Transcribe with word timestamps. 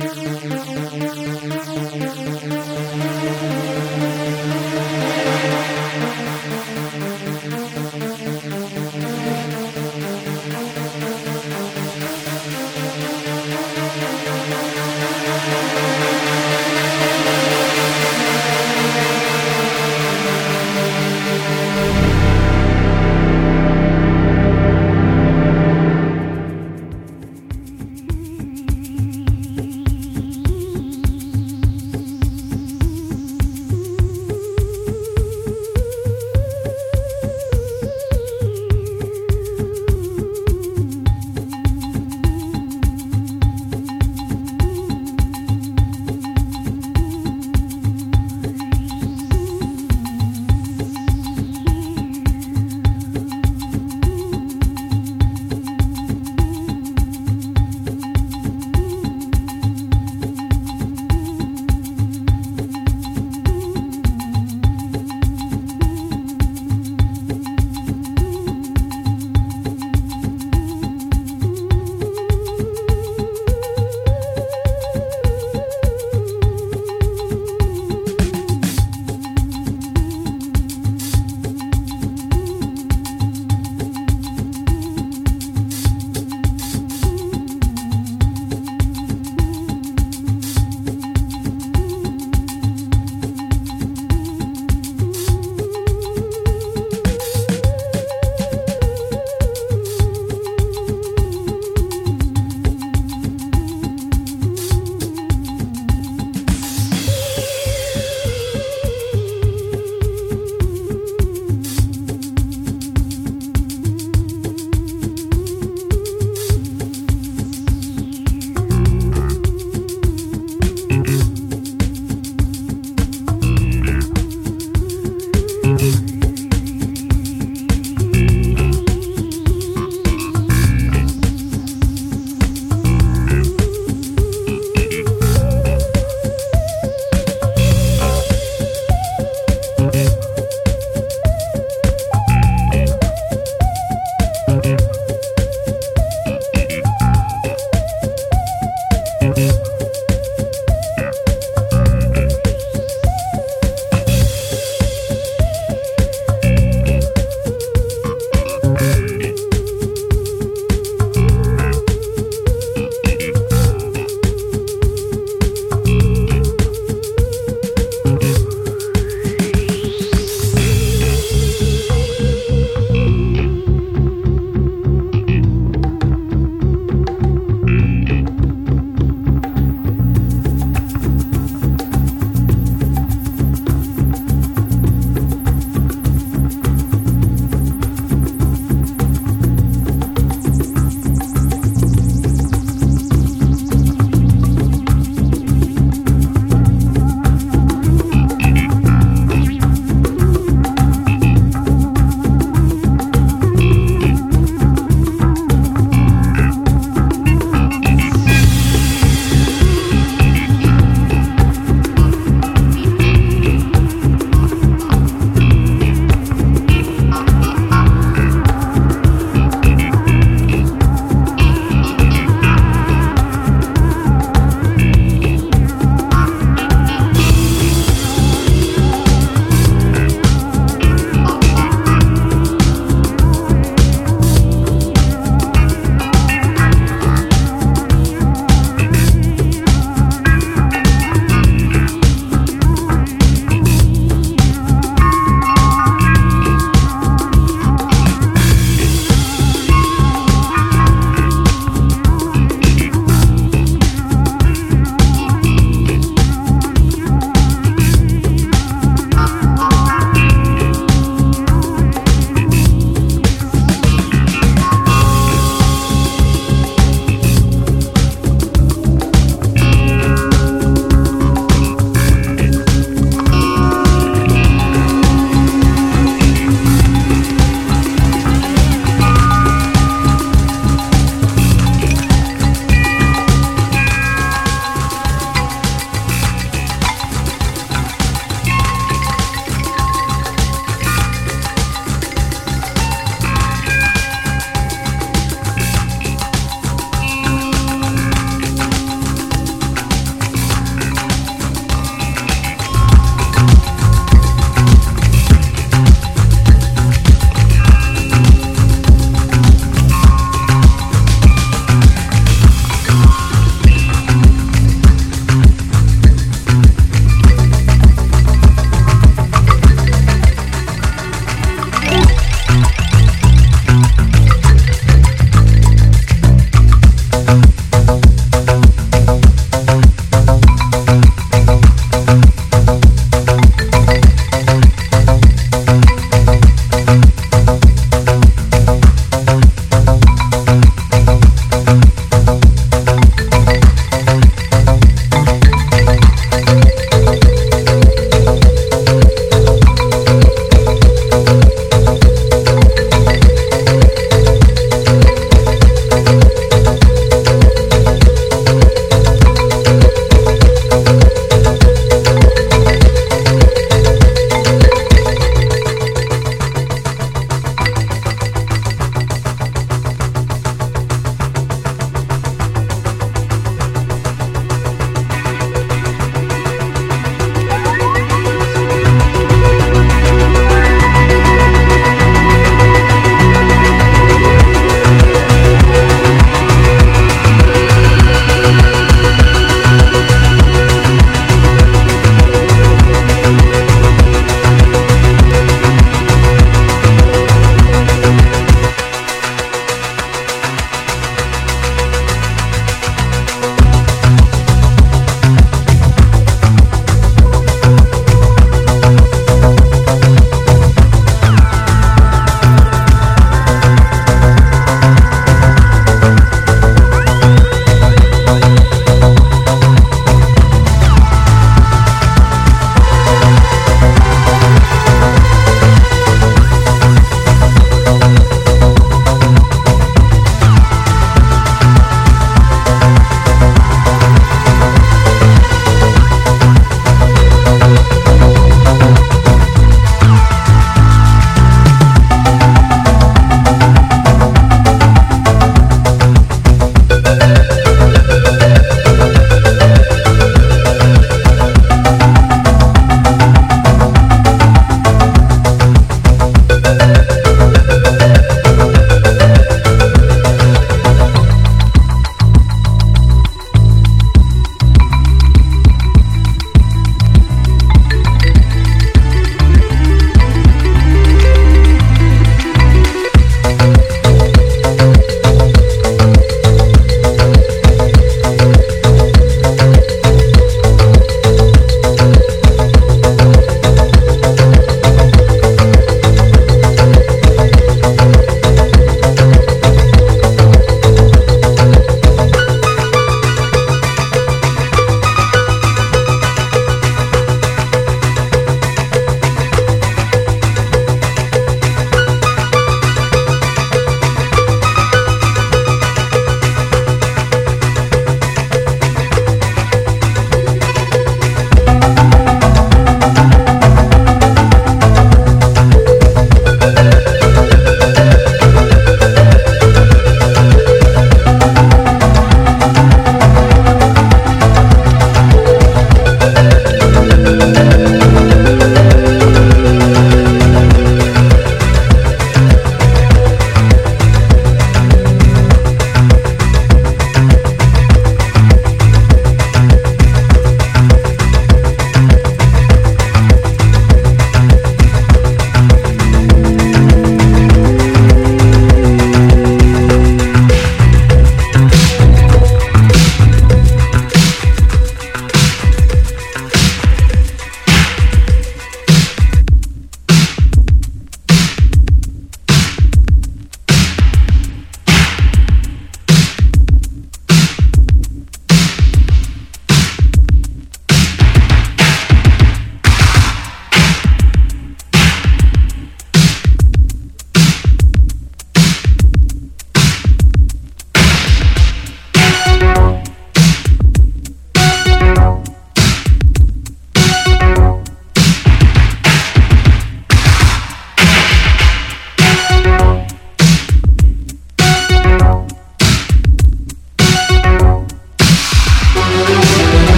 Thank 0.00 0.16
you. 0.16 0.33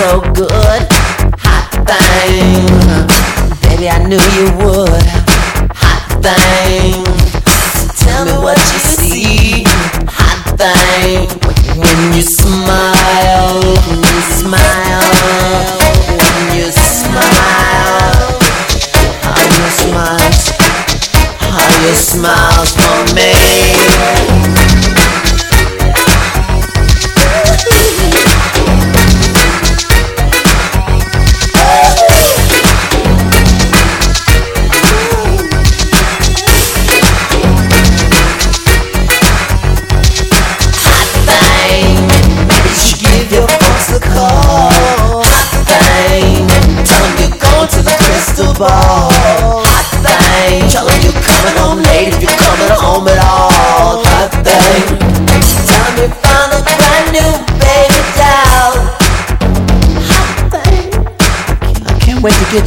so 0.00 0.20
good. 0.32 0.49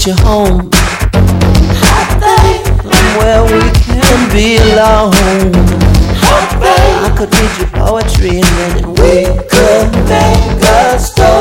get 0.03 0.17
you 0.17 0.25
home. 0.25 0.69
Where 3.17 3.43
we 3.43 3.61
can 3.83 4.31
be 4.31 4.57
alone. 4.57 5.51
I 6.25 7.13
could 7.17 7.33
read 7.35 7.57
you 7.59 7.67
poetry 7.67 8.41
and 8.41 8.53
then 8.57 8.89
we 8.95 9.25
could 9.49 9.91
make 10.09 10.63
a 10.63 10.99
story. 10.99 11.32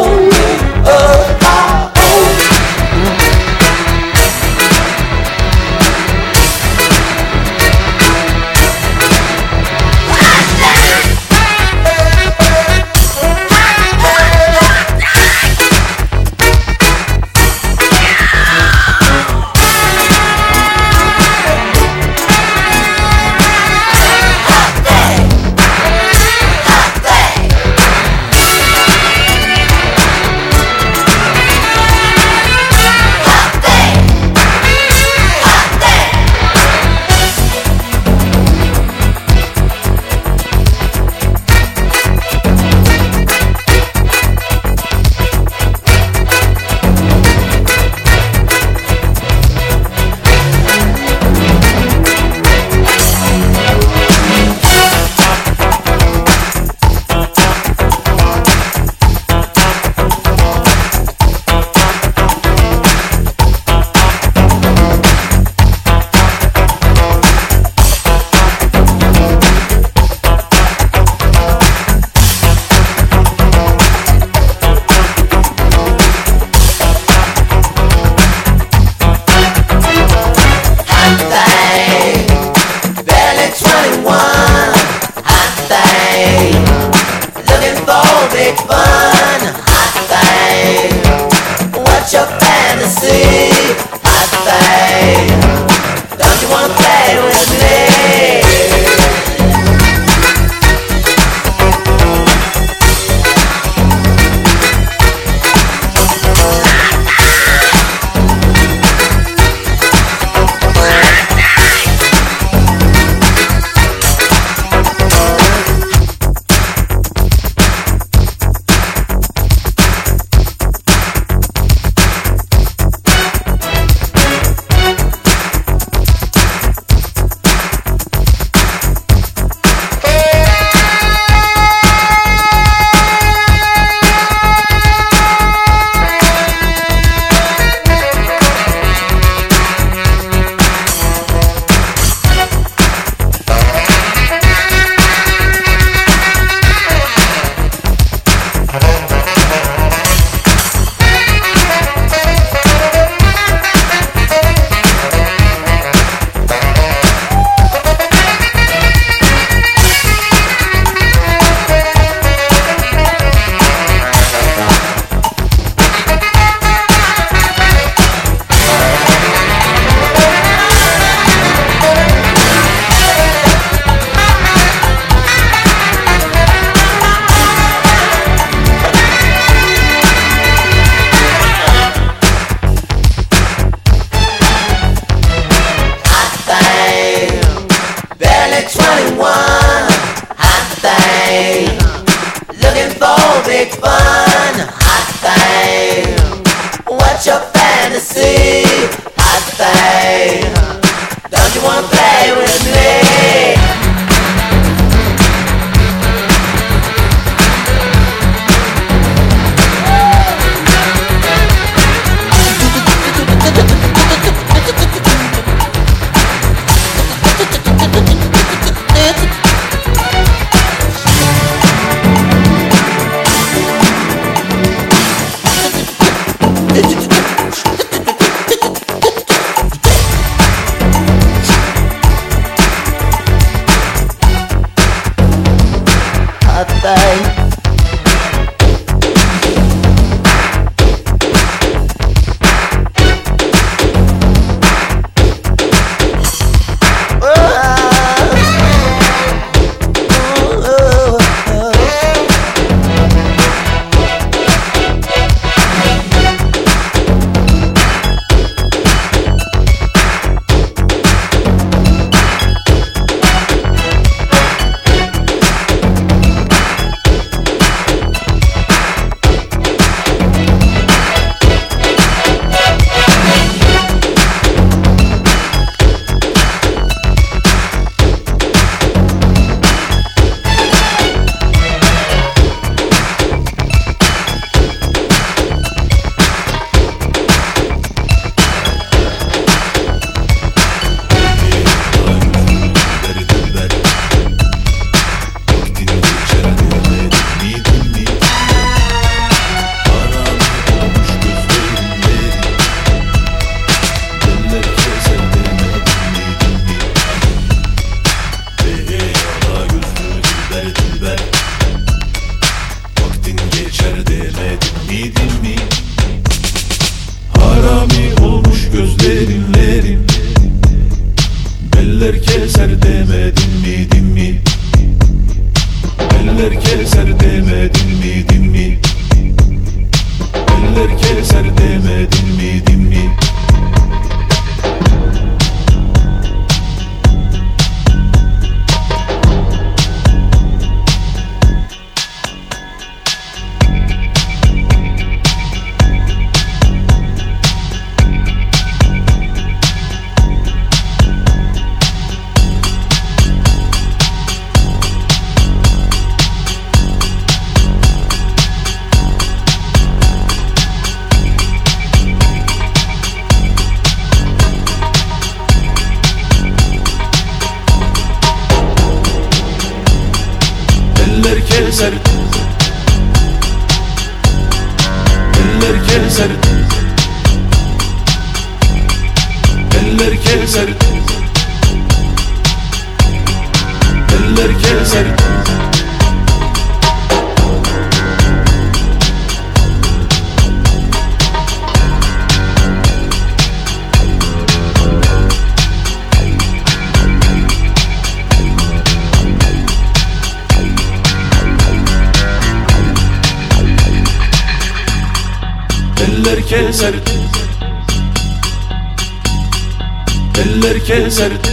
keserdi 411.12 411.48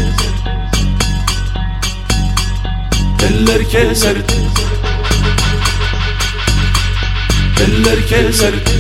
Eller 3.28 3.64
keserdi 3.70 4.34
Eller 7.64 8.08
keserdi 8.08 8.79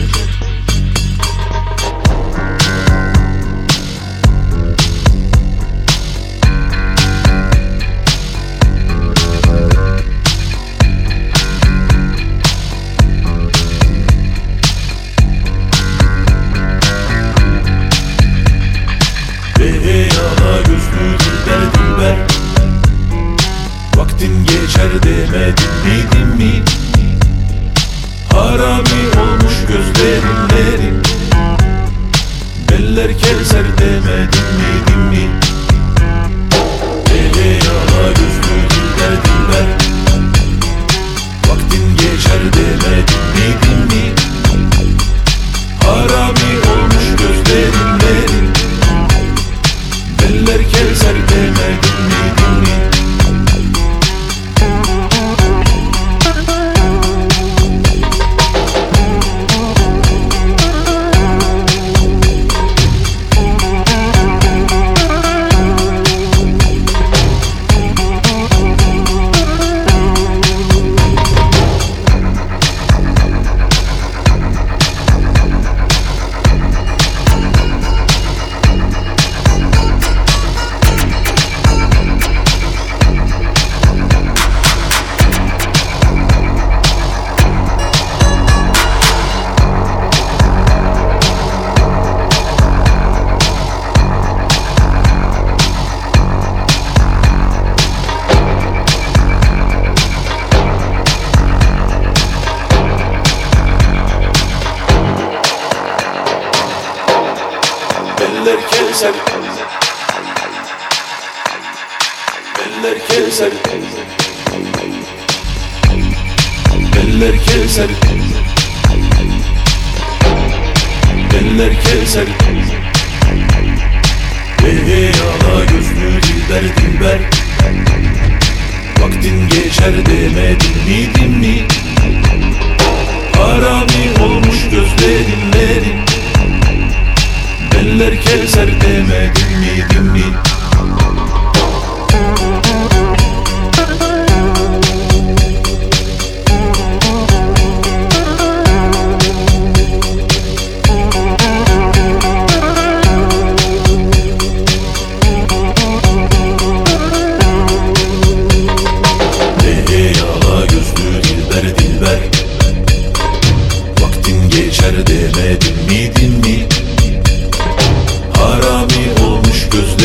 merkeze 50.49 51.08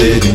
olmuş 0.04 0.33